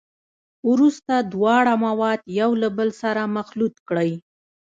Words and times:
وروسته 0.69 1.13
دواړه 1.33 1.73
مواد 1.85 2.19
یو 2.39 2.51
له 2.61 2.69
بل 2.77 2.89
سره 3.01 3.21
مخلوط 3.37 3.75
کړئ. 3.87 4.11